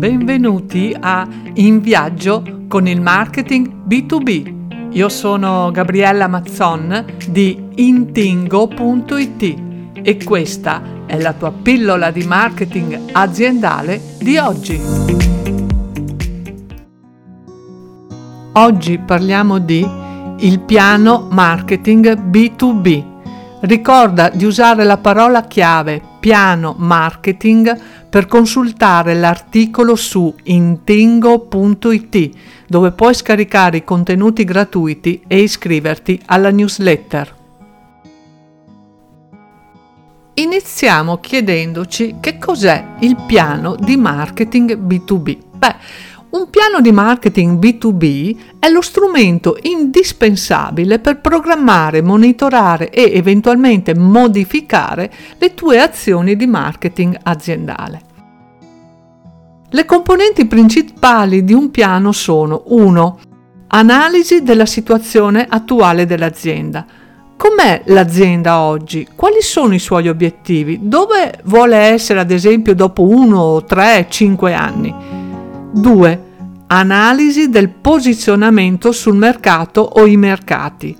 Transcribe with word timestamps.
benvenuti 0.00 0.96
a 0.98 1.28
In 1.56 1.82
Viaggio 1.82 2.64
con 2.68 2.88
il 2.88 3.02
marketing 3.02 3.86
B2B. 3.86 4.92
Io 4.92 5.10
sono 5.10 5.70
Gabriella 5.70 6.26
Mazzon 6.26 7.04
di 7.28 7.68
intingo.it 7.74 9.54
e 10.02 10.24
questa 10.24 11.04
è 11.04 11.20
la 11.20 11.34
tua 11.34 11.52
pillola 11.52 12.10
di 12.10 12.22
marketing 12.24 13.10
aziendale 13.12 14.00
di 14.18 14.38
oggi. 14.38 14.80
Oggi 18.52 18.98
parliamo 19.00 19.58
di 19.58 19.86
il 20.38 20.60
piano 20.60 21.28
marketing 21.30 22.18
B2B. 22.18 23.04
Ricorda 23.60 24.30
di 24.30 24.46
usare 24.46 24.84
la 24.84 24.96
parola 24.96 25.42
chiave 25.42 26.00
piano 26.20 26.74
marketing 26.78 27.78
per 28.10 28.26
consultare 28.26 29.14
l'articolo 29.14 29.94
su 29.94 30.34
intingo.it 30.42 32.30
dove 32.66 32.90
puoi 32.90 33.14
scaricare 33.14 33.78
i 33.78 33.84
contenuti 33.84 34.44
gratuiti 34.44 35.22
e 35.26 35.38
iscriverti 35.40 36.20
alla 36.26 36.50
newsletter. 36.50 37.38
Iniziamo 40.34 41.18
chiedendoci 41.18 42.16
che 42.20 42.38
cos'è 42.38 42.96
il 43.00 43.16
piano 43.26 43.76
di 43.76 43.96
marketing 43.96 44.76
B2B. 44.76 45.38
Beh, 45.56 45.76
un 46.30 46.48
piano 46.48 46.80
di 46.80 46.92
marketing 46.92 47.58
B2B 47.58 48.36
è 48.60 48.68
lo 48.68 48.80
strumento 48.82 49.56
indispensabile 49.62 51.00
per 51.00 51.20
programmare, 51.20 52.02
monitorare 52.02 52.90
e 52.90 53.10
eventualmente 53.14 53.96
modificare 53.96 55.10
le 55.38 55.54
tue 55.54 55.80
azioni 55.80 56.36
di 56.36 56.46
marketing 56.46 57.18
aziendale. 57.20 58.02
Le 59.70 59.84
componenti 59.84 60.46
principali 60.46 61.42
di 61.42 61.52
un 61.52 61.72
piano 61.72 62.12
sono 62.12 62.62
1. 62.66 63.18
Analisi 63.68 64.42
della 64.42 64.66
situazione 64.66 65.46
attuale 65.48 66.06
dell'azienda. 66.06 66.86
Com'è 67.36 67.82
l'azienda 67.86 68.60
oggi? 68.60 69.08
Quali 69.16 69.40
sono 69.42 69.74
i 69.74 69.78
suoi 69.80 70.08
obiettivi? 70.08 70.78
Dove 70.82 71.40
vuole 71.44 71.76
essere 71.76 72.20
ad 72.20 72.30
esempio 72.30 72.74
dopo 72.74 73.02
1, 73.02 73.64
3, 73.64 74.06
5 74.08 74.54
anni? 74.54 74.94
2. 75.72 76.28
Analisi 76.72 77.48
del 77.48 77.68
posizionamento 77.68 78.92
sul 78.92 79.16
mercato 79.16 79.80
o 79.80 80.06
i 80.06 80.16
mercati. 80.16 80.96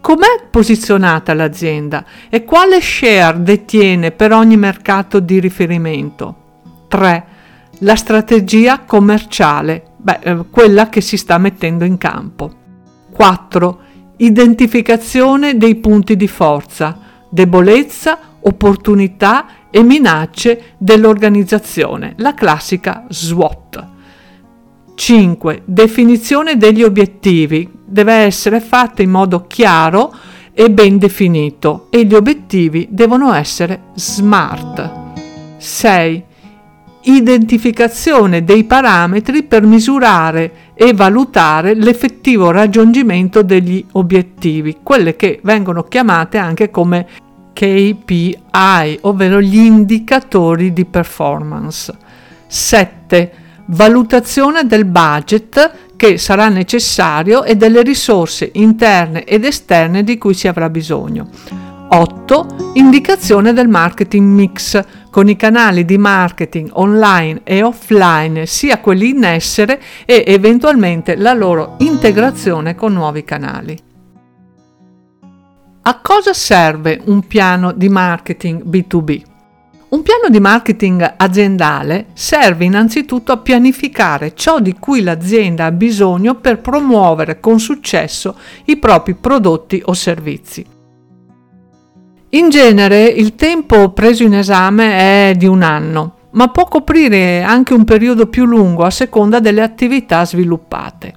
Com'è 0.00 0.46
posizionata 0.48 1.34
l'azienda 1.34 2.02
e 2.30 2.44
quale 2.44 2.80
share 2.80 3.42
detiene 3.42 4.10
per 4.10 4.32
ogni 4.32 4.56
mercato 4.56 5.20
di 5.20 5.38
riferimento? 5.38 6.36
3. 6.88 7.24
La 7.80 7.94
strategia 7.94 8.84
commerciale, 8.86 9.82
beh, 9.98 10.18
eh, 10.22 10.44
quella 10.48 10.88
che 10.88 11.02
si 11.02 11.18
sta 11.18 11.36
mettendo 11.36 11.84
in 11.84 11.98
campo. 11.98 12.50
4. 13.12 13.80
Identificazione 14.16 15.58
dei 15.58 15.74
punti 15.74 16.16
di 16.16 16.26
forza, 16.26 16.98
debolezza, 17.28 18.18
opportunità 18.40 19.46
e 19.70 19.82
minacce 19.82 20.72
dell'organizzazione, 20.78 22.14
la 22.16 22.32
classica 22.32 23.04
SWOT. 23.10 23.94
5. 24.96 25.62
Definizione 25.66 26.56
degli 26.56 26.82
obiettivi. 26.82 27.70
Deve 27.84 28.14
essere 28.14 28.60
fatta 28.60 29.02
in 29.02 29.10
modo 29.10 29.46
chiaro 29.46 30.12
e 30.52 30.70
ben 30.70 30.96
definito 30.96 31.86
e 31.90 32.04
gli 32.06 32.14
obiettivi 32.14 32.88
devono 32.90 33.32
essere 33.34 33.82
SMART. 33.94 34.90
6. 35.58 36.24
Identificazione 37.02 38.42
dei 38.42 38.64
parametri 38.64 39.42
per 39.42 39.62
misurare 39.64 40.72
e 40.74 40.94
valutare 40.94 41.74
l'effettivo 41.74 42.50
raggiungimento 42.50 43.42
degli 43.42 43.84
obiettivi, 43.92 44.78
quelle 44.82 45.14
che 45.14 45.40
vengono 45.42 45.84
chiamate 45.84 46.38
anche 46.38 46.70
come 46.70 47.06
KPI, 47.52 48.98
ovvero 49.02 49.40
gli 49.40 49.58
indicatori 49.58 50.72
di 50.72 50.86
performance. 50.86 51.94
7. 52.46 53.32
Valutazione 53.68 54.64
del 54.64 54.84
budget 54.84 55.94
che 55.96 56.18
sarà 56.18 56.48
necessario 56.48 57.42
e 57.42 57.56
delle 57.56 57.82
risorse 57.82 58.50
interne 58.54 59.24
ed 59.24 59.44
esterne 59.44 60.04
di 60.04 60.18
cui 60.18 60.34
si 60.34 60.46
avrà 60.46 60.70
bisogno. 60.70 61.28
8. 61.88 62.72
Indicazione 62.74 63.52
del 63.52 63.68
marketing 63.68 64.28
mix 64.28 64.80
con 65.10 65.28
i 65.28 65.36
canali 65.36 65.84
di 65.84 65.98
marketing 65.98 66.70
online 66.74 67.40
e 67.42 67.62
offline, 67.62 68.46
sia 68.46 68.78
quelli 68.78 69.10
in 69.10 69.24
essere 69.24 69.80
e 70.04 70.22
eventualmente 70.26 71.16
la 71.16 71.32
loro 71.32 71.74
integrazione 71.78 72.74
con 72.74 72.92
nuovi 72.92 73.24
canali. 73.24 73.76
A 75.82 76.00
cosa 76.00 76.32
serve 76.32 77.00
un 77.06 77.26
piano 77.26 77.72
di 77.72 77.88
marketing 77.88 78.64
B2B? 78.64 79.34
Un 79.88 80.02
piano 80.02 80.28
di 80.28 80.40
marketing 80.40 81.14
aziendale 81.16 82.06
serve 82.12 82.64
innanzitutto 82.64 83.30
a 83.30 83.36
pianificare 83.36 84.34
ciò 84.34 84.58
di 84.58 84.74
cui 84.74 85.00
l'azienda 85.00 85.66
ha 85.66 85.70
bisogno 85.70 86.34
per 86.34 86.58
promuovere 86.58 87.38
con 87.38 87.60
successo 87.60 88.36
i 88.64 88.78
propri 88.78 89.14
prodotti 89.14 89.80
o 89.84 89.94
servizi. 89.94 90.66
In 92.30 92.48
genere 92.48 93.04
il 93.04 93.36
tempo 93.36 93.92
preso 93.92 94.24
in 94.24 94.34
esame 94.34 95.30
è 95.30 95.34
di 95.36 95.46
un 95.46 95.62
anno, 95.62 96.14
ma 96.32 96.48
può 96.48 96.64
coprire 96.64 97.44
anche 97.44 97.72
un 97.72 97.84
periodo 97.84 98.26
più 98.26 98.44
lungo 98.44 98.84
a 98.84 98.90
seconda 98.90 99.38
delle 99.38 99.62
attività 99.62 100.26
sviluppate. 100.26 101.14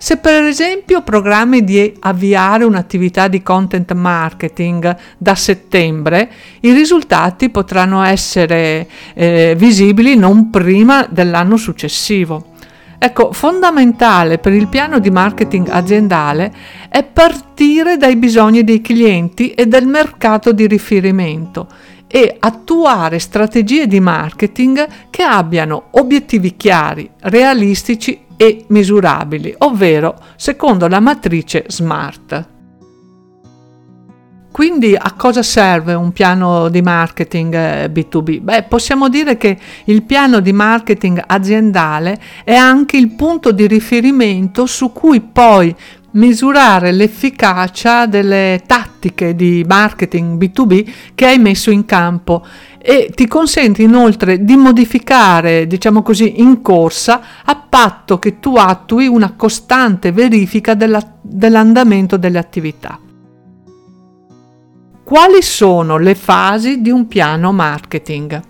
Se 0.00 0.16
per 0.18 0.44
esempio 0.44 1.02
programmi 1.02 1.64
di 1.64 1.92
avviare 1.98 2.62
un'attività 2.62 3.26
di 3.26 3.42
content 3.42 3.92
marketing 3.94 4.96
da 5.18 5.34
settembre, 5.34 6.30
i 6.60 6.72
risultati 6.72 7.50
potranno 7.50 8.04
essere 8.04 8.88
eh, 9.14 9.54
visibili 9.58 10.14
non 10.14 10.50
prima 10.50 11.04
dell'anno 11.10 11.56
successivo. 11.56 12.54
Ecco, 12.96 13.32
fondamentale 13.32 14.38
per 14.38 14.52
il 14.52 14.68
piano 14.68 15.00
di 15.00 15.10
marketing 15.10 15.68
aziendale 15.68 16.52
è 16.88 17.02
partire 17.02 17.96
dai 17.96 18.14
bisogni 18.14 18.62
dei 18.62 18.80
clienti 18.80 19.50
e 19.50 19.66
del 19.66 19.88
mercato 19.88 20.52
di 20.52 20.68
riferimento 20.68 21.66
e 22.06 22.36
attuare 22.38 23.18
strategie 23.18 23.88
di 23.88 23.98
marketing 23.98 24.86
che 25.10 25.22
abbiano 25.24 25.88
obiettivi 25.90 26.56
chiari, 26.56 27.10
realistici 27.22 28.26
e 28.38 28.64
misurabili, 28.68 29.54
ovvero 29.58 30.14
secondo 30.36 30.86
la 30.86 31.00
matrice 31.00 31.64
SMART. 31.66 32.46
Quindi 34.50 34.96
a 34.96 35.12
cosa 35.16 35.42
serve 35.42 35.94
un 35.94 36.10
piano 36.10 36.68
di 36.68 36.80
marketing 36.82 37.54
B2B? 37.90 38.28
Eh, 38.28 38.40
Beh, 38.40 38.62
possiamo 38.64 39.08
dire 39.08 39.36
che 39.36 39.56
il 39.84 40.02
piano 40.02 40.40
di 40.40 40.52
marketing 40.52 41.22
aziendale 41.26 42.18
è 42.42 42.54
anche 42.54 42.96
il 42.96 43.10
punto 43.10 43.52
di 43.52 43.66
riferimento 43.66 44.66
su 44.66 44.92
cui 44.92 45.20
poi 45.20 45.74
misurare 46.12 46.92
l'efficacia 46.92 48.06
delle 48.06 48.62
tattiche 48.66 49.36
di 49.36 49.64
marketing 49.68 50.42
B2B 50.42 50.92
che 51.14 51.26
hai 51.26 51.38
messo 51.38 51.70
in 51.70 51.84
campo 51.84 52.44
e 52.88 53.10
ti 53.14 53.26
consente 53.26 53.82
inoltre 53.82 54.42
di 54.42 54.56
modificare, 54.56 55.66
diciamo 55.66 56.00
così, 56.00 56.40
in 56.40 56.62
corsa 56.62 57.20
a 57.44 57.54
patto 57.54 58.18
che 58.18 58.40
tu 58.40 58.56
attui 58.56 59.06
una 59.06 59.34
costante 59.36 60.10
verifica 60.10 60.72
della, 60.72 61.02
dell'andamento 61.20 62.16
delle 62.16 62.38
attività. 62.38 62.98
Quali 65.04 65.42
sono 65.42 65.98
le 65.98 66.14
fasi 66.14 66.80
di 66.80 66.88
un 66.88 67.06
piano 67.08 67.52
marketing? 67.52 68.40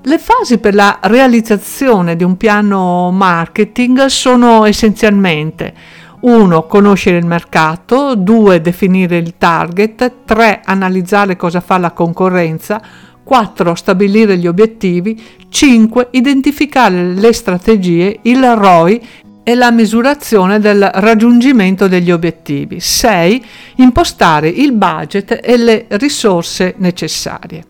Le 0.00 0.18
fasi 0.18 0.58
per 0.58 0.76
la 0.76 1.00
realizzazione 1.02 2.14
di 2.14 2.22
un 2.22 2.36
piano 2.36 3.10
marketing 3.10 4.04
sono 4.04 4.64
essenzialmente 4.64 5.74
1. 6.20 6.66
Conoscere 6.66 7.18
il 7.18 7.26
mercato, 7.26 8.14
2. 8.14 8.60
Definire 8.60 9.16
il 9.16 9.34
target, 9.38 10.24
3. 10.24 10.60
Analizzare 10.64 11.36
cosa 11.36 11.60
fa 11.60 11.78
la 11.78 11.90
concorrenza, 11.90 12.80
4. 13.24 13.74
Stabilire 13.74 14.36
gli 14.36 14.46
obiettivi, 14.46 15.20
5. 15.48 16.08
Identificare 16.10 17.14
le 17.14 17.32
strategie, 17.32 18.18
il 18.22 18.44
ROI 18.44 19.00
e 19.42 19.54
la 19.54 19.70
misurazione 19.70 20.60
del 20.60 20.88
raggiungimento 20.94 21.88
degli 21.88 22.10
obiettivi, 22.10 22.80
6. 22.80 23.44
Impostare 23.76 24.48
il 24.48 24.72
budget 24.72 25.40
e 25.42 25.56
le 25.56 25.86
risorse 25.90 26.74
necessarie. 26.78 27.64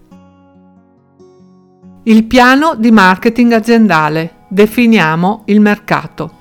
Il 2.04 2.24
piano 2.24 2.74
di 2.76 2.90
marketing 2.90 3.52
aziendale. 3.52 4.40
Definiamo 4.48 5.44
il 5.46 5.60
mercato. 5.60 6.40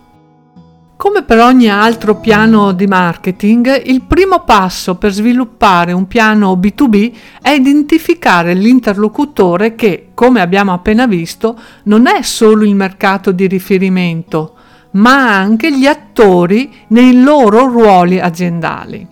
Come 1.02 1.24
per 1.24 1.40
ogni 1.40 1.68
altro 1.68 2.20
piano 2.20 2.74
di 2.74 2.86
marketing, 2.86 3.88
il 3.88 4.04
primo 4.04 4.44
passo 4.44 4.98
per 4.98 5.12
sviluppare 5.12 5.94
un 5.94 6.06
piano 6.06 6.54
B2B 6.54 7.12
è 7.42 7.50
identificare 7.50 8.54
l'interlocutore 8.54 9.74
che, 9.74 10.10
come 10.14 10.42
abbiamo 10.42 10.74
appena 10.74 11.08
visto, 11.08 11.60
non 11.86 12.06
è 12.06 12.22
solo 12.22 12.66
il 12.66 12.76
mercato 12.76 13.32
di 13.32 13.48
riferimento, 13.48 14.54
ma 14.92 15.40
anche 15.40 15.76
gli 15.76 15.88
attori 15.88 16.72
nei 16.90 17.20
loro 17.20 17.66
ruoli 17.66 18.20
aziendali. 18.20 19.08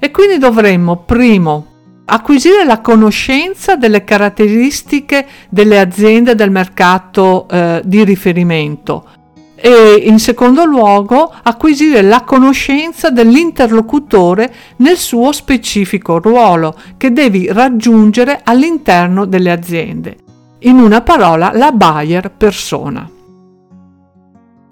E 0.00 0.10
quindi 0.10 0.36
dovremmo, 0.36 1.04
primo, 1.04 1.66
acquisire 2.06 2.64
la 2.64 2.80
conoscenza 2.80 3.76
delle 3.76 4.02
caratteristiche 4.02 5.24
delle 5.48 5.78
aziende 5.78 6.34
del 6.34 6.50
mercato 6.50 7.46
eh, 7.48 7.82
di 7.84 8.02
riferimento 8.02 9.18
e 9.60 10.02
in 10.06 10.18
secondo 10.18 10.64
luogo 10.64 11.32
acquisire 11.42 12.00
la 12.00 12.22
conoscenza 12.22 13.10
dell'interlocutore 13.10 14.52
nel 14.76 14.96
suo 14.96 15.32
specifico 15.32 16.18
ruolo 16.18 16.74
che 16.96 17.12
devi 17.12 17.46
raggiungere 17.52 18.40
all'interno 18.42 19.26
delle 19.26 19.50
aziende. 19.50 20.16
In 20.60 20.78
una 20.78 21.02
parola, 21.02 21.52
la 21.54 21.72
buyer 21.72 22.30
persona. 22.30 23.08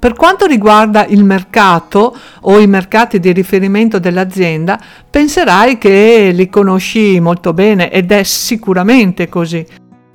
Per 0.01 0.15
quanto 0.15 0.47
riguarda 0.47 1.05
il 1.07 1.25
mercato 1.25 2.17
o 2.43 2.59
i 2.61 2.69
mercati 2.69 3.19
di 3.19 3.33
riferimento 3.33 3.99
dell'azienda, 3.99 4.81
penserai 5.11 5.77
che 5.77 6.31
li 6.33 6.49
conosci 6.49 7.19
molto 7.21 7.53
bene 7.53 7.91
ed 7.91 8.13
è 8.13 8.23
sicuramente 8.23 9.29
così 9.29 9.67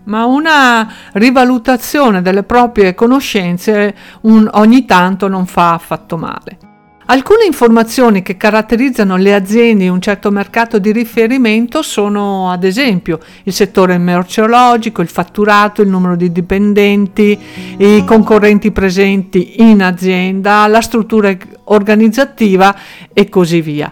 ma 0.05 0.25
una 0.25 0.91
rivalutazione 1.13 2.21
delle 2.21 2.43
proprie 2.43 2.93
conoscenze 2.93 3.95
un, 4.21 4.49
ogni 4.53 4.85
tanto 4.85 5.27
non 5.27 5.45
fa 5.45 5.73
affatto 5.73 6.17
male. 6.17 6.57
Alcune 7.05 7.43
informazioni 7.43 8.23
che 8.23 8.37
caratterizzano 8.37 9.17
le 9.17 9.33
aziende 9.33 9.83
in 9.83 9.91
un 9.91 9.99
certo 9.99 10.31
mercato 10.31 10.79
di 10.79 10.93
riferimento 10.93 11.81
sono 11.81 12.49
ad 12.49 12.63
esempio 12.63 13.19
il 13.43 13.51
settore 13.51 13.97
merceologico, 13.97 15.01
il 15.01 15.09
fatturato, 15.09 15.81
il 15.81 15.89
numero 15.89 16.15
di 16.15 16.31
dipendenti, 16.31 17.37
i 17.77 18.05
concorrenti 18.05 18.71
presenti 18.71 19.61
in 19.61 19.83
azienda, 19.83 20.65
la 20.67 20.79
struttura 20.79 21.35
organizzativa 21.65 22.73
e 23.11 23.27
così 23.27 23.59
via. 23.59 23.91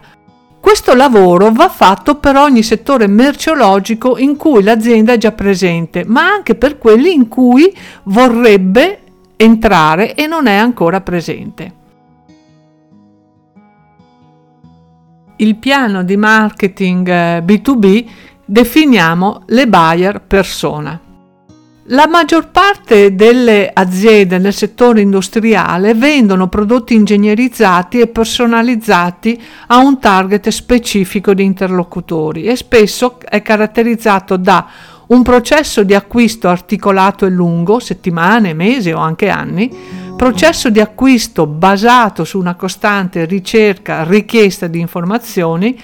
Questo 0.61 0.93
lavoro 0.93 1.51
va 1.51 1.69
fatto 1.69 2.15
per 2.15 2.35
ogni 2.37 2.61
settore 2.61 3.07
merceologico 3.07 4.17
in 4.19 4.37
cui 4.37 4.61
l'azienda 4.61 5.13
è 5.13 5.17
già 5.17 5.31
presente, 5.31 6.05
ma 6.05 6.31
anche 6.31 6.53
per 6.53 6.77
quelli 6.77 7.11
in 7.11 7.27
cui 7.27 7.75
vorrebbe 8.03 8.99
entrare 9.35 10.13
e 10.13 10.27
non 10.27 10.45
è 10.45 10.55
ancora 10.55 11.01
presente. 11.01 11.73
Il 15.37 15.55
piano 15.55 16.03
di 16.03 16.15
marketing 16.15 17.09
B2B 17.43 17.85
eh, 17.85 18.05
definiamo 18.45 19.41
le 19.47 19.67
buyer 19.67 20.21
persona. 20.21 21.10
La 21.85 22.07
maggior 22.07 22.49
parte 22.49 23.15
delle 23.15 23.71
aziende 23.73 24.37
nel 24.37 24.53
settore 24.53 25.01
industriale 25.01 25.95
vendono 25.95 26.47
prodotti 26.47 26.93
ingegnerizzati 26.93 27.99
e 27.99 28.07
personalizzati 28.07 29.41
a 29.67 29.77
un 29.77 29.99
target 29.99 30.47
specifico 30.49 31.33
di 31.33 31.43
interlocutori 31.43 32.43
e 32.43 32.55
spesso 32.55 33.17
è 33.19 33.41
caratterizzato 33.41 34.37
da 34.37 34.67
un 35.07 35.23
processo 35.23 35.81
di 35.81 35.95
acquisto 35.95 36.47
articolato 36.49 37.25
e 37.25 37.29
lungo, 37.29 37.79
settimane, 37.79 38.53
mesi 38.53 38.91
o 38.91 38.99
anche 38.99 39.29
anni, 39.29 39.75
processo 40.15 40.69
di 40.69 40.79
acquisto 40.79 41.47
basato 41.47 42.23
su 42.23 42.37
una 42.37 42.53
costante 42.53 43.25
ricerca, 43.25 44.03
richiesta 44.03 44.67
di 44.67 44.79
informazioni 44.79 45.77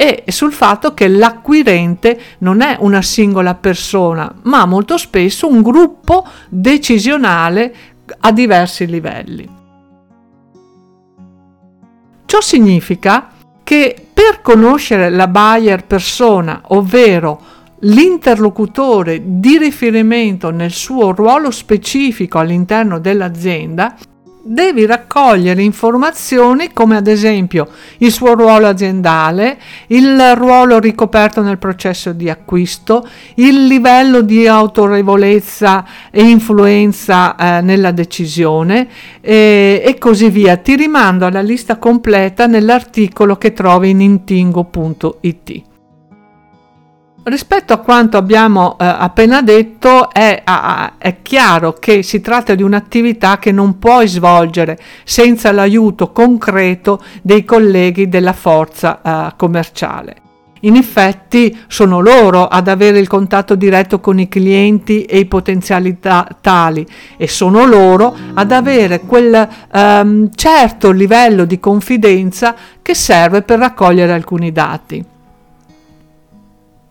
e 0.00 0.24
sul 0.28 0.54
fatto 0.54 0.94
che 0.94 1.08
l'acquirente 1.08 2.18
non 2.38 2.62
è 2.62 2.78
una 2.80 3.02
singola 3.02 3.54
persona, 3.54 4.34
ma 4.44 4.64
molto 4.64 4.96
spesso 4.96 5.46
un 5.46 5.60
gruppo 5.60 6.26
decisionale 6.48 7.74
a 8.20 8.32
diversi 8.32 8.86
livelli. 8.86 9.46
Ciò 12.24 12.40
significa 12.40 13.28
che 13.62 14.06
per 14.10 14.40
conoscere 14.40 15.10
la 15.10 15.28
buyer 15.28 15.84
persona, 15.84 16.62
ovvero 16.68 17.38
l'interlocutore 17.80 19.20
di 19.22 19.58
riferimento 19.58 20.48
nel 20.48 20.72
suo 20.72 21.12
ruolo 21.12 21.50
specifico 21.50 22.38
all'interno 22.38 22.98
dell'azienda, 23.00 23.94
devi 24.42 24.86
raccogliere 24.86 25.62
informazioni 25.62 26.72
come 26.72 26.96
ad 26.96 27.06
esempio 27.06 27.68
il 27.98 28.10
suo 28.10 28.34
ruolo 28.34 28.66
aziendale, 28.66 29.58
il 29.88 30.34
ruolo 30.34 30.78
ricoperto 30.78 31.42
nel 31.42 31.58
processo 31.58 32.12
di 32.12 32.30
acquisto, 32.30 33.06
il 33.34 33.66
livello 33.66 34.22
di 34.22 34.46
autorevolezza 34.46 35.84
e 36.10 36.22
influenza 36.22 37.36
eh, 37.36 37.60
nella 37.60 37.90
decisione 37.90 38.88
eh, 39.20 39.82
e 39.84 39.98
così 39.98 40.30
via. 40.30 40.56
Ti 40.56 40.76
rimando 40.76 41.26
alla 41.26 41.42
lista 41.42 41.76
completa 41.76 42.46
nell'articolo 42.46 43.36
che 43.36 43.52
trovi 43.52 43.90
in 43.90 44.00
intingo.it. 44.00 45.68
Rispetto 47.22 47.74
a 47.74 47.78
quanto 47.78 48.16
abbiamo 48.16 48.78
eh, 48.78 48.84
appena 48.86 49.42
detto, 49.42 50.10
è, 50.10 50.40
a, 50.42 50.94
è, 50.96 51.20
chiaro 51.20 51.74
che 51.74 52.02
si 52.02 52.22
tratta 52.22 52.54
di 52.54 52.62
un'attività 52.62 53.38
che 53.38 53.52
non 53.52 53.78
puoi 53.78 54.08
svolgere 54.08 54.78
senza 55.04 55.52
l'aiuto 55.52 56.12
concreto 56.12 57.02
dei 57.20 57.44
colleghi 57.44 58.08
della 58.08 58.32
forza 58.32 59.00
eh, 59.02 59.34
commerciale. 59.36 60.16
In 60.60 60.76
effetti 60.76 61.56
sono 61.68 62.00
loro 62.00 62.46
ad 62.46 62.68
avere 62.68 62.98
il 62.98 63.06
contatto 63.06 63.54
diretto 63.54 64.00
con 64.00 64.18
i 64.18 64.28
clienti 64.28 65.04
e 65.04 65.18
i 65.18 65.26
potenziali 65.26 65.98
tali 65.98 66.86
e 67.16 67.28
sono 67.28 67.64
loro 67.64 68.14
ad 68.34 68.52
avere 68.52 69.00
quel 69.00 69.48
um, 69.72 70.28
certo 70.34 70.90
livello 70.90 71.46
di 71.46 71.58
confidenza 71.58 72.54
che 72.82 72.94
serve 72.94 73.40
per 73.40 73.58
raccogliere 73.58 74.12
alcuni 74.12 74.52
dati. 74.52 75.18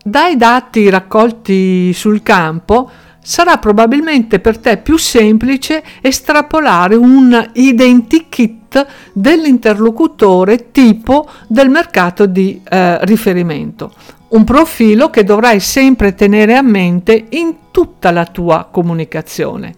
Dai 0.10 0.38
dati 0.38 0.90
raccolti 0.90 1.94
sul 1.94 2.24
campo 2.24 2.90
sarà 3.22 3.58
probabilmente 3.58 4.40
per 4.40 4.58
te 4.58 4.78
più 4.78 4.98
semplice 4.98 5.84
estrapolare 6.02 6.96
un 6.96 7.50
identikit 7.54 8.88
dell'interlocutore 9.14 10.72
tipo 10.72 11.30
del 11.46 11.70
mercato 11.70 12.26
di 12.26 12.60
eh, 12.68 13.06
riferimento, 13.06 13.94
un 14.30 14.44
profilo 14.46 15.12
che 15.12 15.24
dovrai 15.24 15.60
sempre 15.60 16.16
tenere 16.16 16.56
a 16.56 16.64
mente 16.64 17.28
in 17.30 17.70
tutta 17.70 18.10
la 18.10 18.26
tua 18.26 18.68
comunicazione. 18.72 19.76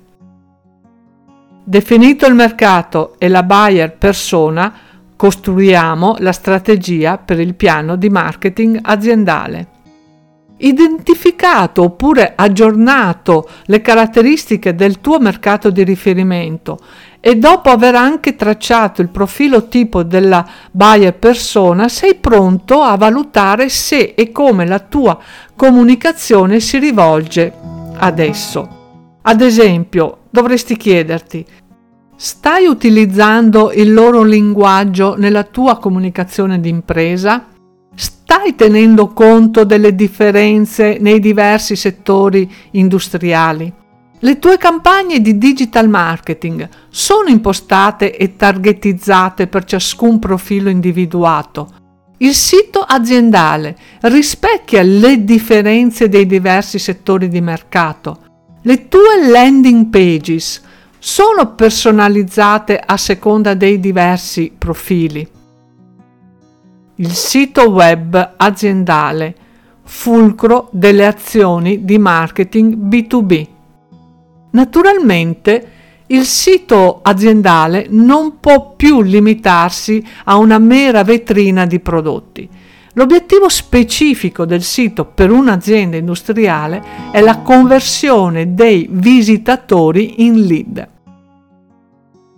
Definito 1.62 2.26
il 2.26 2.36
mercato 2.36 3.16
e 3.18 3.28
la 3.28 3.44
buyer 3.44 3.98
persona, 3.98 4.74
costruiamo 5.14 6.16
la 6.20 6.32
strategia 6.32 7.18
per 7.18 7.38
il 7.42 7.54
piano 7.54 7.98
di 7.98 8.10
marketing 8.10 8.80
aziendale 8.82 9.80
identificato 10.68 11.84
oppure 11.84 12.34
aggiornato 12.36 13.50
le 13.66 13.82
caratteristiche 13.82 14.76
del 14.76 15.02
tuo 15.02 15.20
mercato 15.20 15.70
di 15.70 15.84
riferimento 15.84 16.80
e 17.20 17.38
dopo 17.38 17.70
aver 17.70 17.94
anche 17.94 18.36
tracciato 18.36 19.02
il 19.02 19.10
profilo 19.10 19.68
tipo 19.68 20.02
della 20.02 20.46
buyer 20.72 21.14
persona, 21.14 21.88
sei 21.88 22.16
pronto 22.16 22.82
a 22.82 22.98
valutare 22.98 23.70
se 23.70 24.14
e 24.16 24.32
come 24.32 24.66
la 24.66 24.80
tua 24.80 25.20
comunicazione 25.56 26.60
si 26.60 26.80
rivolge 26.80 27.54
ad 27.96 28.18
esso. 28.18 28.80
Ad 29.22 29.42
esempio, 29.42 30.22
dovresti 30.32 30.76
chiederti, 30.76 31.46
stai 32.16 32.66
utilizzando 32.66 33.72
il 33.72 33.94
loro 33.94 34.24
linguaggio 34.24 35.16
nella 35.16 35.44
tua 35.44 35.78
comunicazione 35.78 36.60
d'impresa? 36.60 37.51
Stai 38.02 38.56
tenendo 38.56 39.10
conto 39.10 39.64
delle 39.64 39.94
differenze 39.94 40.98
nei 41.00 41.20
diversi 41.20 41.76
settori 41.76 42.52
industriali? 42.72 43.72
Le 44.18 44.40
tue 44.40 44.58
campagne 44.58 45.22
di 45.22 45.38
digital 45.38 45.88
marketing 45.88 46.68
sono 46.90 47.30
impostate 47.30 48.18
e 48.18 48.36
targetizzate 48.36 49.46
per 49.46 49.66
ciascun 49.66 50.18
profilo 50.18 50.72
individuato. 50.72 51.74
Il 52.18 52.34
sito 52.34 52.80
aziendale 52.80 53.78
rispecchia 54.02 54.82
le 54.82 55.24
differenze 55.24 56.10
dei 56.10 56.26
diversi 56.26 56.80
settori 56.80 57.28
di 57.28 57.40
mercato. 57.40 58.18
Le 58.64 58.88
tue 58.88 59.30
landing 59.30 59.90
pages 59.90 60.60
sono 60.98 61.54
personalizzate 61.54 62.82
a 62.84 62.98
seconda 62.98 63.54
dei 63.54 63.80
diversi 63.80 64.52
profili 64.58 65.40
il 67.02 67.14
sito 67.14 67.68
web 67.70 68.34
aziendale, 68.38 69.36
fulcro 69.84 70.70
delle 70.72 71.08
azioni 71.08 71.84
di 71.84 71.98
marketing 71.98 72.76
B2B. 72.76 73.48
Naturalmente, 74.52 75.68
il 76.08 76.26
sito 76.26 77.00
aziendale 77.02 77.88
non 77.90 78.40
può 78.40 78.74
più 78.76 79.02
limitarsi 79.02 80.06
a 80.26 80.38
una 80.38 80.60
mera 80.60 81.04
vetrina 81.04 81.66
di 81.66 81.80
prodotti. 81.80 82.48
L'obiettivo 82.94 83.50
specifico 83.50 84.46
del 84.46 84.62
sito 84.62 85.06
per 85.06 85.32
un'azienda 85.32 85.98
industriale 85.98 86.84
è 87.12 87.20
la 87.20 87.40
conversione 87.40 88.54
dei 88.54 88.88
visitatori 88.92 90.24
in 90.24 90.46
lead. 90.46 90.88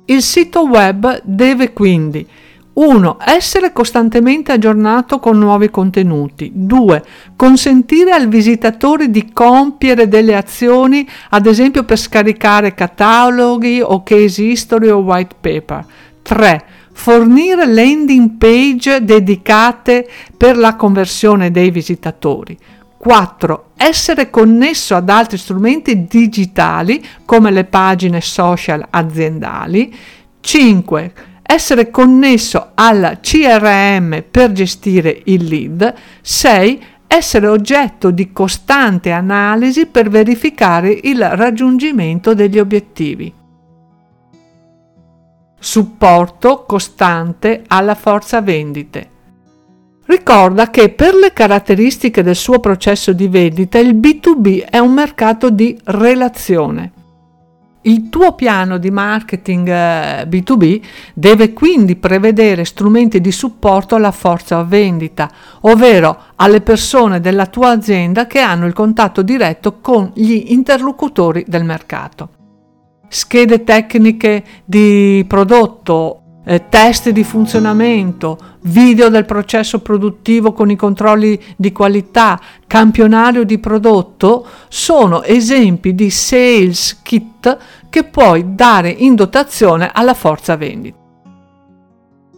Il 0.05 0.21
sito 0.21 0.65
web 0.65 1.21
deve 1.25 1.73
quindi 1.73 2.25
1. 2.73 3.17
Essere 3.23 3.71
costantemente 3.71 4.51
aggiornato 4.51 5.19
con 5.19 5.37
nuovi 5.37 5.69
contenuti. 5.69 6.51
2. 6.53 7.03
Consentire 7.35 8.11
al 8.11 8.27
visitatore 8.27 9.11
di 9.11 9.31
compiere 9.31 10.07
delle 10.07 10.35
azioni, 10.35 11.07
ad 11.29 11.45
esempio 11.45 11.83
per 11.83 11.99
scaricare 11.99 12.73
cataloghi 12.73 13.79
o 13.79 14.01
case 14.01 14.41
history 14.41 14.89
o 14.89 14.97
white 14.97 15.35
paper. 15.39 15.85
3. 16.23 16.65
Fornire 16.93 17.67
landing 17.67 18.37
page 18.37 19.03
dedicate 19.03 20.09
per 20.35 20.57
la 20.57 20.75
conversione 20.75 21.51
dei 21.51 21.69
visitatori. 21.69 22.57
4. 22.97 23.71
Essere 23.75 24.29
connesso 24.29 24.95
ad 24.95 25.09
altri 25.09 25.37
strumenti 25.37 26.07
digitali 26.07 27.05
come 27.25 27.51
le 27.51 27.65
pagine 27.65 28.21
social 28.21 28.83
aziendali. 28.89 29.93
5 30.39 31.13
essere 31.53 31.91
connesso 31.91 32.71
al 32.73 33.19
CRM 33.21 34.23
per 34.29 34.51
gestire 34.51 35.21
il 35.25 35.43
lead, 35.45 35.93
6 36.21 36.83
essere 37.05 37.47
oggetto 37.47 38.09
di 38.09 38.31
costante 38.31 39.11
analisi 39.11 39.85
per 39.85 40.09
verificare 40.09 40.89
il 41.03 41.23
raggiungimento 41.23 42.33
degli 42.33 42.57
obiettivi. 42.57 43.31
Supporto 45.59 46.65
costante 46.65 47.63
alla 47.67 47.95
forza 47.95 48.41
vendite. 48.41 49.09
Ricorda 50.05 50.71
che 50.71 50.89
per 50.89 51.13
le 51.13 51.31
caratteristiche 51.33 52.23
del 52.23 52.35
suo 52.35 52.59
processo 52.59 53.13
di 53.13 53.27
vendita 53.27 53.77
il 53.77 53.95
B2B 53.95 54.65
è 54.69 54.79
un 54.79 54.91
mercato 54.91 55.51
di 55.51 55.79
relazione. 55.85 57.02
Il 57.85 58.07
tuo 58.09 58.33
piano 58.33 58.77
di 58.77 58.89
marketing 58.91 59.67
B2B 59.67 60.63
eh, 60.63 60.81
deve 61.13 61.51
quindi 61.51 61.97
prevedere 61.97 62.63
strumenti 62.63 63.19
di 63.19 63.31
supporto 63.31 63.95
alla 63.95 64.11
forza 64.11 64.63
vendita, 64.63 65.29
ovvero 65.61 66.17
alle 66.35 66.61
persone 66.61 67.19
della 67.19 67.45
tua 67.47 67.71
azienda 67.71 68.25
che 68.25 68.39
hanno 68.39 68.67
il 68.67 68.73
contatto 68.73 69.21
diretto 69.21 69.79
con 69.81 70.11
gli 70.13 70.45
interlocutori 70.53 71.43
del 71.45 71.65
mercato. 71.65 72.29
Schede 73.09 73.63
tecniche 73.65 74.43
di 74.63 75.25
prodotto 75.27 76.22
eh, 76.43 76.67
test 76.69 77.09
di 77.09 77.23
funzionamento, 77.23 78.37
video 78.61 79.09
del 79.09 79.25
processo 79.25 79.79
produttivo 79.79 80.53
con 80.53 80.69
i 80.69 80.75
controlli 80.75 81.39
di 81.55 81.71
qualità, 81.71 82.39
campionario 82.67 83.43
di 83.43 83.59
prodotto, 83.59 84.45
sono 84.67 85.23
esempi 85.23 85.95
di 85.95 86.09
sales 86.09 87.01
kit 87.01 87.57
che 87.89 88.03
puoi 88.03 88.55
dare 88.55 88.89
in 88.89 89.15
dotazione 89.15 89.89
alla 89.93 90.13
forza 90.13 90.55
vendita. 90.55 90.97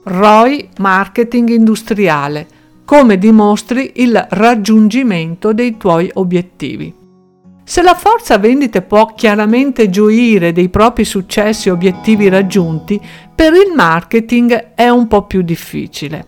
ROI 0.04 0.70
Marketing 0.78 1.50
Industriale. 1.50 2.48
Come 2.86 3.18
dimostri 3.18 3.94
il 3.96 4.28
raggiungimento 4.30 5.52
dei 5.54 5.78
tuoi 5.78 6.12
obiettivi. 6.14 7.05
Se 7.68 7.82
la 7.82 7.96
forza 7.96 8.38
vendite 8.38 8.84
può 8.84 9.08
chiaramente 9.16 9.90
gioire 9.90 10.52
dei 10.52 10.70
propri 10.70 11.04
successi 11.04 11.68
e 11.68 11.72
obiettivi 11.72 12.30
raggiunti, 12.30 13.02
per 13.34 13.54
il 13.54 13.74
marketing 13.76 14.74
è 14.76 14.88
un 14.88 15.08
po' 15.08 15.24
più 15.24 15.42
difficile. 15.42 16.28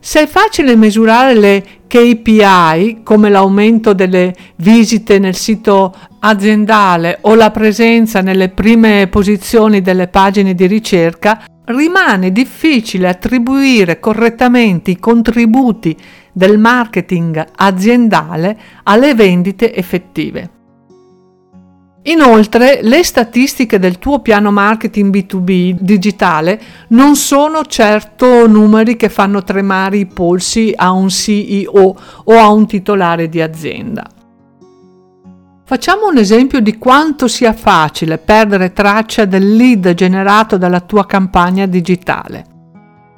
Se 0.00 0.22
è 0.22 0.26
facile 0.26 0.76
misurare 0.76 1.34
le 1.34 1.64
KPI 1.86 3.00
come 3.02 3.28
l'aumento 3.28 3.92
delle 3.92 4.34
visite 4.56 5.18
nel 5.18 5.34
sito 5.34 5.94
aziendale 6.20 7.18
o 7.20 7.34
la 7.34 7.50
presenza 7.50 8.22
nelle 8.22 8.48
prime 8.48 9.08
posizioni 9.08 9.82
delle 9.82 10.08
pagine 10.08 10.54
di 10.54 10.66
ricerca, 10.66 11.44
rimane 11.66 12.32
difficile 12.32 13.08
attribuire 13.08 14.00
correttamente 14.00 14.92
i 14.92 14.98
contributi 14.98 15.94
del 16.32 16.56
marketing 16.56 17.44
aziendale 17.56 18.58
alle 18.84 19.14
vendite 19.14 19.74
effettive. 19.74 20.56
Inoltre, 22.02 22.78
le 22.82 23.02
statistiche 23.02 23.78
del 23.78 23.98
tuo 23.98 24.20
piano 24.20 24.50
marketing 24.50 25.12
B2B 25.12 25.76
digitale 25.80 26.60
non 26.88 27.16
sono 27.16 27.64
certo 27.64 28.46
numeri 28.46 28.96
che 28.96 29.08
fanno 29.08 29.42
tremare 29.42 29.98
i 29.98 30.06
polsi 30.06 30.72
a 30.74 30.92
un 30.92 31.10
CEO 31.10 31.96
o 32.24 32.38
a 32.38 32.50
un 32.50 32.66
titolare 32.66 33.28
di 33.28 33.42
azienda. 33.42 34.06
Facciamo 35.64 36.06
un 36.08 36.16
esempio 36.16 36.60
di 36.60 36.78
quanto 36.78 37.28
sia 37.28 37.52
facile 37.52 38.16
perdere 38.16 38.72
traccia 38.72 39.26
del 39.26 39.54
lead 39.54 39.92
generato 39.92 40.56
dalla 40.56 40.80
tua 40.80 41.04
campagna 41.04 41.66
digitale. 41.66 42.46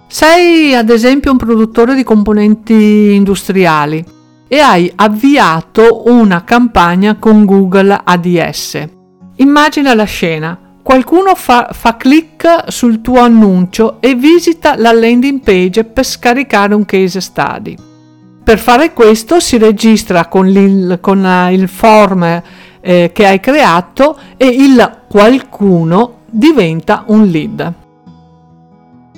Sei 0.08 0.74
ad 0.74 0.90
esempio 0.90 1.30
un 1.30 1.36
produttore 1.36 1.94
di 1.94 2.02
componenti 2.02 3.12
industriali 3.14 4.04
e 4.52 4.58
hai 4.58 4.90
avviato 4.96 6.02
una 6.06 6.42
campagna 6.42 7.14
con 7.14 7.44
Google 7.44 8.00
ADS. 8.02 8.84
Immagina 9.36 9.94
la 9.94 10.02
scena. 10.02 10.58
Qualcuno 10.82 11.36
fa, 11.36 11.68
fa, 11.70 11.96
clic 11.96 12.64
sul 12.66 13.00
tuo 13.00 13.20
annuncio 13.20 14.00
e 14.00 14.16
visita 14.16 14.74
la 14.76 14.92
landing 14.92 15.40
page 15.40 15.84
per 15.84 16.04
scaricare 16.04 16.74
un 16.74 16.84
case 16.84 17.20
study. 17.20 17.76
Per 18.42 18.58
fare 18.58 18.92
questo 18.92 19.38
si 19.38 19.56
registra 19.56 20.26
con, 20.26 20.48
il, 20.48 20.98
con 21.00 21.24
eh, 21.24 21.54
il 21.54 21.68
form 21.68 22.42
eh, 22.80 23.10
che 23.14 23.26
hai 23.26 23.38
creato 23.38 24.18
e 24.36 24.46
il 24.46 25.02
qualcuno 25.08 26.22
diventa 26.28 27.04
un 27.06 27.24
lead. 27.24 27.72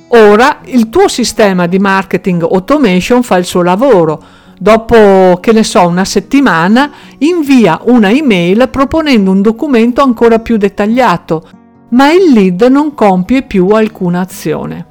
Ora 0.09 0.59
il 0.65 0.91
tuo 0.91 1.09
sistema 1.09 1.67
di 1.67 1.79
marketing 1.79 2.43
automation 2.43 3.23
fa 3.23 3.39
il 3.39 3.47
suo 3.47 3.63
lavoro 3.63 4.41
dopo 4.63 5.39
che 5.41 5.51
ne 5.51 5.65
so 5.65 5.85
una 5.89 6.05
settimana 6.05 6.89
invia 7.19 7.81
una 7.87 8.13
email 8.13 8.69
proponendo 8.71 9.33
un 9.33 9.43
documento 9.43 10.03
ancora 10.03 10.39
più 10.39 10.57
dettagliato, 10.57 11.49
ma 11.89 12.13
il 12.13 12.31
lead 12.33 12.63
non 12.71 12.95
compie 12.95 13.43
più 13.43 13.67
alcuna 13.71 14.21
azione. 14.21 14.87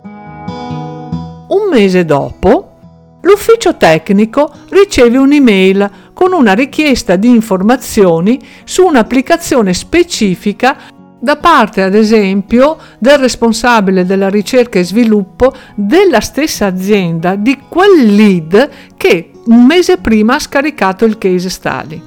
Un 1.48 1.70
mese 1.72 2.04
dopo, 2.04 2.72
l'ufficio 3.22 3.78
tecnico 3.78 4.52
riceve 4.72 5.18
un'email 5.18 5.90
con 6.14 6.34
una 6.34 6.52
richiesta 6.52 7.16
di 7.16 7.30
informazioni 7.30 8.42
su 8.66 8.86
un'applicazione 8.86 9.74
specifica 9.74 10.78
da 11.22 11.38
parte 11.38 11.84
ad 11.84 11.94
esempio 11.94 12.78
del 12.98 13.20
responsabile 13.20 14.06
della 14.06 14.28
ricerca 14.28 14.80
e 14.80 14.84
sviluppo 14.84 15.54
della 15.76 16.20
stessa 16.20 16.66
azienda 16.66 17.36
di 17.36 17.60
quel 17.70 18.16
lead 18.16 18.70
che 18.98 19.32
un 19.46 19.66
mese 19.66 19.98
prima 19.98 20.36
ha 20.36 20.40
scaricato 20.40 21.06
il 21.06 21.20
case 21.20 21.50
study. 21.50 22.02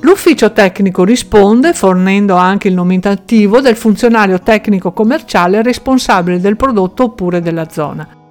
L'ufficio 0.00 0.52
tecnico 0.52 1.04
risponde 1.04 1.72
fornendo 1.72 2.34
anche 2.34 2.68
il 2.68 2.74
nominativo 2.74 3.60
del 3.60 3.76
funzionario 3.76 4.40
tecnico 4.40 4.92
commerciale 4.92 5.62
responsabile 5.62 6.40
del 6.40 6.56
prodotto 6.56 7.04
oppure 7.04 7.40
della 7.40 7.70
zona. 7.70 8.21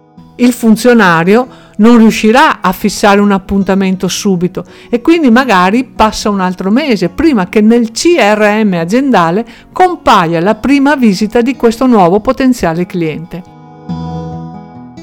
Il 0.41 0.53
funzionario 0.53 1.48
non 1.77 1.98
riuscirà 1.98 2.62
a 2.62 2.71
fissare 2.71 3.21
un 3.21 3.31
appuntamento 3.31 4.07
subito 4.07 4.65
e 4.89 5.00
quindi 5.00 5.29
magari 5.29 5.83
passa 5.83 6.31
un 6.31 6.39
altro 6.39 6.71
mese 6.71 7.10
prima 7.10 7.48
che 7.48 7.62
nel 7.62 7.91
CRM 7.91 8.74
aziendale 8.74 9.45
compaia 9.71 10.41
la 10.41 10.55
prima 10.55 10.95
visita 10.95 11.41
di 11.41 11.55
questo 11.55 11.86
nuovo 11.86 12.21
potenziale 12.21 12.88
cliente. 12.88 13.43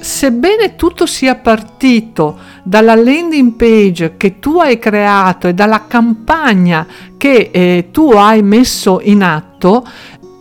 Sebbene 0.00 0.74
tutto 0.74 1.06
sia 1.06 1.36
partito 1.36 2.36
dalla 2.64 2.96
landing 2.96 3.52
page 3.52 4.16
che 4.16 4.40
tu 4.40 4.58
hai 4.58 4.78
creato 4.78 5.46
e 5.46 5.54
dalla 5.54 5.86
campagna 5.86 6.84
che 7.16 7.50
eh, 7.52 7.88
tu 7.92 8.10
hai 8.10 8.42
messo 8.42 9.00
in 9.02 9.22
atto, 9.22 9.86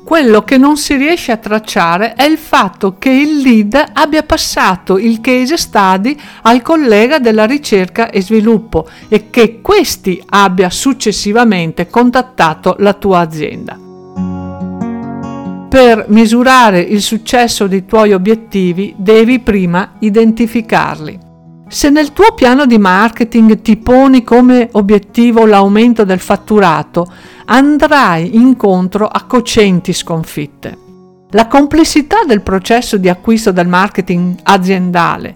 quello 0.07 0.43
che 0.43 0.57
non 0.57 0.77
si 0.77 0.95
riesce 0.95 1.33
a 1.33 1.37
tracciare 1.37 2.13
è 2.13 2.23
il 2.23 2.37
fatto 2.37 2.95
che 2.97 3.09
il 3.09 3.39
lead 3.39 3.91
abbia 3.91 4.23
passato 4.23 4.97
il 4.97 5.19
case 5.19 5.57
study 5.57 6.17
al 6.43 6.61
collega 6.61 7.19
della 7.19 7.43
ricerca 7.43 8.09
e 8.09 8.21
sviluppo 8.21 8.87
e 9.09 9.29
che 9.29 9.59
questi 9.59 10.23
abbia 10.27 10.69
successivamente 10.69 11.89
contattato 11.89 12.77
la 12.79 12.93
tua 12.93 13.19
azienda 13.19 13.77
per 15.69 16.05
misurare 16.07 16.79
il 16.79 17.01
successo 17.01 17.67
dei 17.67 17.85
tuoi 17.85 18.13
obiettivi 18.13 18.95
devi 18.97 19.39
prima 19.39 19.95
identificarli. 19.99 21.19
Se 21.67 21.89
nel 21.89 22.13
tuo 22.13 22.33
piano 22.33 22.65
di 22.65 22.77
marketing 22.77 23.61
ti 23.61 23.75
poni 23.75 24.23
come 24.23 24.69
obiettivo 24.71 25.45
l'aumento 25.45 26.05
del 26.05 26.19
fatturato, 26.19 27.05
andrai 27.49 28.35
incontro 28.35 29.07
a 29.07 29.23
cocenti 29.23 29.93
sconfitte. 29.93 30.85
La 31.31 31.47
complessità 31.47 32.23
del 32.25 32.41
processo 32.41 32.97
di 32.97 33.09
acquisto 33.09 33.51
del 33.51 33.67
marketing 33.67 34.37
aziendale, 34.43 35.35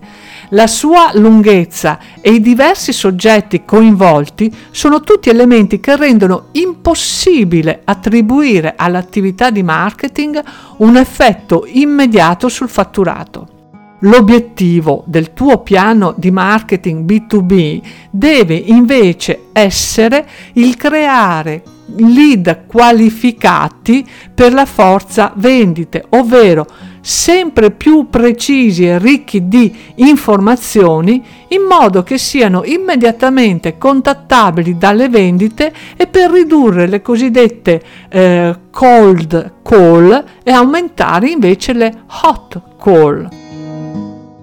la 0.50 0.68
sua 0.68 1.12
lunghezza 1.14 2.00
e 2.22 2.32
i 2.32 2.42
diversi 2.42 2.94
soggetti 2.94 3.64
coinvolti 3.66 4.54
sono 4.72 5.02
tutti 5.02 5.30
elementi 5.30 5.80
che 5.80 5.96
rendono 5.96 6.48
impossibile 6.54 7.82
attribuire 7.84 8.74
all'attività 8.76 9.50
di 9.50 9.64
marketing 9.64 10.42
un 10.78 10.98
effetto 10.98 11.66
immediato 11.66 12.50
sul 12.50 12.70
fatturato. 12.70 13.60
L'obiettivo 14.02 15.04
del 15.08 15.34
tuo 15.34 15.60
piano 15.60 16.14
di 16.18 16.32
marketing 16.32 17.06
B2B 17.06 17.82
deve 18.10 18.56
invece 18.56 19.48
essere 19.54 20.28
il 20.54 20.76
creare 20.76 21.64
lead 21.98 22.66
qualificati 22.68 24.06
per 24.34 24.54
la 24.54 24.66
forza 24.66 25.34
vendite, 25.36 26.06
ovvero 26.10 26.66
sempre 27.02 27.72
più 27.72 28.10
precisi 28.10 28.86
e 28.86 29.00
ricchi 29.00 29.48
di 29.48 29.76
informazioni 29.96 31.24
in 31.50 31.64
modo 31.64 32.04
che 32.04 32.18
siano 32.18 32.64
immediatamente 32.64 33.78
contattabili 33.78 34.78
dalle 34.78 35.10
vendite 35.10 35.74
e 35.98 36.08
per 36.08 36.32
ridurre 36.32 36.88
le 36.88 37.02
cosiddette 37.02 37.82
eh, 38.10 38.56
cold 38.70 39.54
call 39.64 40.24
e 40.44 40.52
aumentare 40.52 41.30
invece 41.30 41.74
le 41.74 42.04
hot 42.24 42.62
call. 42.80 43.28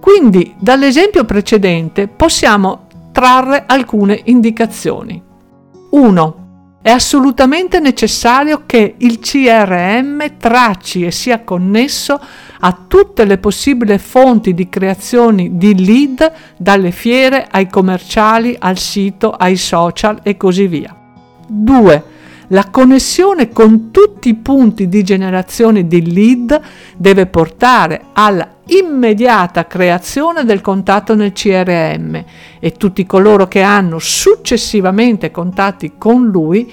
Quindi 0.01 0.55
dall'esempio 0.59 1.25
precedente 1.25 2.09
possiamo 2.09 2.87
trarre 3.13 3.65
alcune 3.67 4.21
indicazioni. 4.25 5.23
1 5.91 6.48
è 6.81 6.91
assolutamente 6.91 7.81
necessario 7.81 8.63
che 8.65 8.95
il 8.99 9.19
CRM 9.19 10.37
tracci 10.39 11.05
e 11.05 11.11
sia 11.11 11.43
connesso 11.43 12.21
a 12.61 12.79
tutte 12.87 13.25
le 13.25 13.39
possibili 13.39 13.99
fonti 13.99 14.55
di 14.55 14.69
creazione 14.69 15.57
di 15.57 15.85
lead, 15.85 16.33
dalle 16.57 16.91
fiere 16.91 17.47
ai 17.51 17.69
commerciali, 17.69 18.57
al 18.59 18.79
sito, 18.79 19.33
ai 19.33 19.57
social 19.57 20.21
e 20.23 20.37
così 20.37 20.67
via. 20.67 20.97
2 21.47 22.17
la 22.49 22.71
connessione 22.71 23.51
con 23.51 23.91
tutti 23.91 24.31
i 24.31 24.35
punti 24.35 24.89
di 24.89 25.03
generazione 25.03 25.87
di 25.87 26.11
lead 26.13 26.59
deve 26.97 27.27
portare 27.27 28.07
alla 28.15 28.57
immediata 28.69 29.67
creazione 29.67 30.45
del 30.45 30.61
contatto 30.61 31.15
nel 31.15 31.33
CRM 31.33 32.25
e 32.59 32.73
tutti 32.73 33.07
coloro 33.07 33.47
che 33.49 33.63
hanno 33.63 33.99
successivamente 33.99 35.31
contatti 35.31 35.93
con 35.99 36.27
lui 36.27 36.73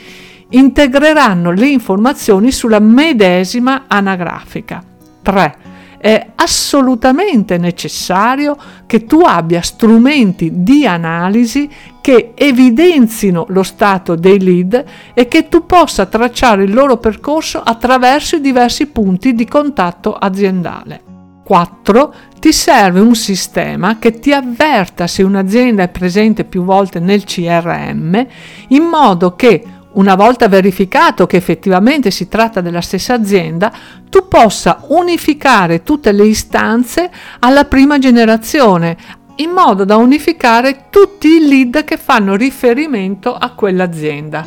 integreranno 0.50 1.52
le 1.52 1.68
informazioni 1.68 2.52
sulla 2.52 2.80
medesima 2.80 3.86
anagrafica. 3.88 4.84
3 5.22 5.74
è 6.06 6.34
assolutamente 6.36 7.58
necessario 7.58 8.56
che 8.86 9.06
tu 9.06 9.22
abbia 9.22 9.62
strumenti 9.64 10.62
di 10.62 10.86
analisi 10.86 11.68
che 12.00 12.34
evidenzino 12.36 13.46
lo 13.50 13.64
stato 13.64 14.14
dei 14.14 14.40
lead 14.40 14.86
e 15.16 15.28
che 15.28 15.50
tu 15.50 15.66
possa 15.66 16.06
tracciare 16.06 16.64
il 16.64 16.76
loro 16.76 16.98
percorso 16.98 17.60
attraverso 17.60 18.36
i 18.36 18.42
diversi 18.42 18.86
punti 18.86 19.34
di 19.34 19.48
contatto 19.48 20.14
aziendale. 20.14 21.05
4. 21.46 22.14
Ti 22.40 22.52
serve 22.52 23.00
un 23.00 23.14
sistema 23.14 24.00
che 24.00 24.20
ti 24.20 24.34
avverta 24.34 25.06
se 25.06 25.22
un'azienda 25.22 25.84
è 25.84 25.90
presente 25.90 26.44
più 26.44 26.64
volte 26.64 27.00
nel 27.00 27.24
CRM 27.24 28.26
in 28.70 28.84
modo 28.84 29.36
che 29.36 29.64
una 29.94 30.16
volta 30.16 30.48
verificato 30.48 31.28
che 31.28 31.38
effettivamente 31.38 32.10
si 32.10 32.28
tratta 32.28 32.62
della 32.62 32.82
stessa 32.82 33.14
azienda, 33.14 33.72
tu 34.10 34.28
possa 34.28 34.84
unificare 34.88 35.84
tutte 35.84 36.12
le 36.12 36.26
istanze 36.26 37.10
alla 37.40 37.66
prima 37.66 38.00
generazione, 38.00 38.98
in 39.36 39.52
modo 39.52 39.86
da 39.86 39.96
unificare 39.98 40.88
tutti 40.90 41.28
i 41.28 41.48
lead 41.48 41.84
che 41.84 41.98
fanno 41.98 42.36
riferimento 42.36 43.34
a 43.36 43.52
quell'azienda. 43.52 44.46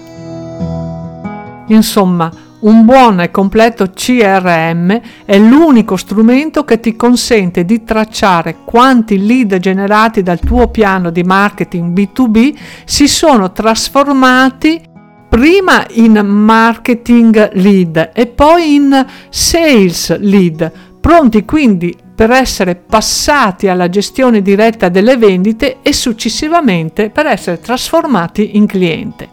Insomma, 1.69 2.31
un 2.61 2.85
buon 2.85 3.21
e 3.21 3.31
completo 3.31 3.91
CRM 3.95 5.01
è 5.25 5.39
l'unico 5.39 5.97
strumento 5.97 6.65
che 6.65 6.81
ti 6.81 6.97
consente 6.97 7.65
di 7.65 7.85
tracciare 7.85 8.57
quanti 8.65 9.25
lead 9.25 9.59
generati 9.59 10.23
dal 10.23 10.41
tuo 10.41 10.69
piano 10.69 11.11
di 11.11 11.23
marketing 11.23 11.97
B2B 11.97 12.57
si 12.85 13.07
sono 13.07 13.53
trasformati 13.53 14.83
prima 15.29 15.87
in 15.91 16.19
marketing 16.19 17.51
lead 17.53 18.11
e 18.13 18.27
poi 18.27 18.75
in 18.75 19.07
sales 19.29 20.19
lead, 20.19 20.73
pronti 20.99 21.45
quindi 21.45 21.97
per 22.13 22.33
essere 22.33 22.75
passati 22.75 23.69
alla 23.69 23.89
gestione 23.89 24.43
diretta 24.43 24.89
delle 24.89 25.17
vendite 25.17 25.77
e 25.83 25.93
successivamente 25.93 27.11
per 27.11 27.27
essere 27.27 27.61
trasformati 27.61 28.57
in 28.57 28.67
cliente. 28.67 29.29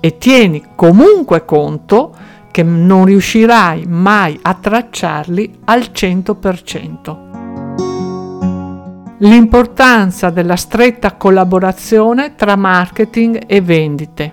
E 0.00 0.18
tieni 0.18 0.62
comunque 0.74 1.46
conto 1.46 2.14
che 2.58 2.64
non 2.64 3.04
riuscirai 3.04 3.84
mai 3.86 4.36
a 4.42 4.52
tracciarli 4.52 5.60
al 5.66 5.90
100%. 5.92 7.16
L'importanza 9.18 10.30
della 10.30 10.56
stretta 10.56 11.14
collaborazione 11.14 12.34
tra 12.34 12.56
marketing 12.56 13.44
e 13.46 13.60
vendite. 13.60 14.32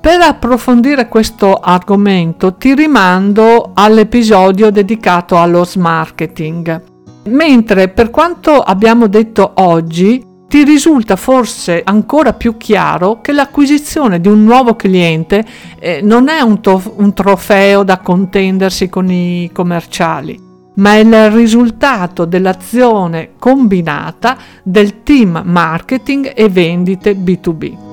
Per 0.00 0.18
approfondire 0.22 1.08
questo 1.08 1.56
argomento 1.56 2.54
ti 2.54 2.74
rimando 2.74 3.72
all'episodio 3.74 4.70
dedicato 4.70 5.38
allo 5.38 5.68
marketing. 5.76 6.82
Mentre 7.24 7.88
per 7.88 8.08
quanto 8.08 8.60
abbiamo 8.60 9.08
detto 9.08 9.52
oggi, 9.56 10.24
ti 10.52 10.64
risulta 10.64 11.16
forse 11.16 11.80
ancora 11.82 12.34
più 12.34 12.58
chiaro 12.58 13.22
che 13.22 13.32
l'acquisizione 13.32 14.20
di 14.20 14.28
un 14.28 14.44
nuovo 14.44 14.76
cliente 14.76 15.42
eh, 15.78 16.02
non 16.02 16.28
è 16.28 16.42
un, 16.42 16.60
to- 16.60 16.92
un 16.96 17.14
trofeo 17.14 17.84
da 17.84 18.00
contendersi 18.00 18.90
con 18.90 19.10
i 19.10 19.48
commerciali, 19.50 20.38
ma 20.74 20.92
è 20.92 20.98
il 20.98 21.30
risultato 21.30 22.26
dell'azione 22.26 23.30
combinata 23.38 24.36
del 24.62 25.02
team 25.02 25.40
marketing 25.42 26.32
e 26.34 26.50
vendite 26.50 27.14
B2B 27.14 27.90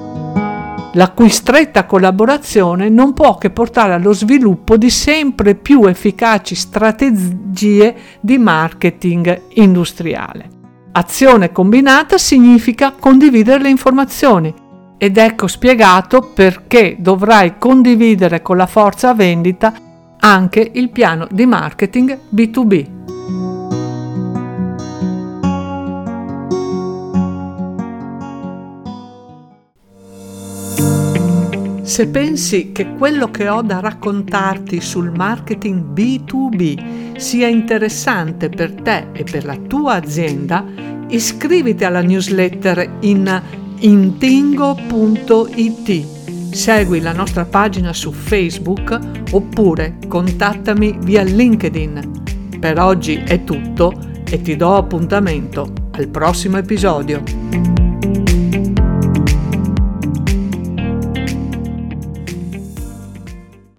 la 0.93 1.12
cui 1.12 1.30
stretta 1.30 1.86
collaborazione 1.86 2.89
non 2.89 3.13
può 3.13 3.38
che 3.38 3.52
portare 3.52 3.93
allo 3.93 4.12
sviluppo 4.12 4.76
di 4.76 4.89
sempre 4.89 5.56
più 5.56 5.86
efficaci 5.86 6.56
strategie 6.56 7.95
di 8.19 8.38
marketing 8.39 9.43
industriale. 9.54 10.58
Azione 10.91 11.52
combinata 11.52 12.17
significa 12.17 12.93
condividere 12.93 13.62
le 13.62 13.69
informazioni 13.69 14.52
ed 14.97 15.17
ecco 15.17 15.47
spiegato 15.47 16.32
perché 16.34 16.95
dovrai 16.99 17.58
condividere 17.60 18.41
con 18.41 18.58
la 18.58 18.65
forza 18.65 19.13
vendita 19.13 19.71
anche 20.19 20.71
il 20.73 20.89
piano 20.89 21.28
di 21.30 21.45
marketing 21.45 22.19
B2B. 22.34 22.97
Se 31.84 32.08
pensi 32.08 32.71
che 32.71 32.93
quello 32.95 33.30
che 33.30 33.47
ho 33.47 33.62
da 33.62 33.80
raccontarti 33.80 34.82
sul 34.82 35.12
marketing 35.12 35.93
B2B 35.93 36.99
sia 37.19 37.47
interessante 37.47 38.49
per 38.49 38.71
te 38.71 39.08
e 39.12 39.23
per 39.23 39.45
la 39.45 39.55
tua 39.55 39.95
azienda, 39.95 40.65
iscriviti 41.10 41.84
alla 41.84 42.01
newsletter 42.01 42.97
in 43.01 43.41
intingo.it. 43.79 44.97
Segui 46.51 47.01
la 47.01 47.13
nostra 47.13 47.45
pagina 47.45 47.93
su 47.93 48.12
Facebook 48.12 48.99
oppure 49.32 49.97
contattami 50.08 50.97
via 51.01 51.21
LinkedIn. 51.23 52.58
Per 52.60 52.79
oggi 52.79 53.21
è 53.25 53.43
tutto 53.43 53.93
e 54.29 54.41
ti 54.41 54.55
do 54.55 54.75
appuntamento 54.75 55.71
al 55.91 56.08
prossimo 56.08 56.58
episodio. 56.58 57.38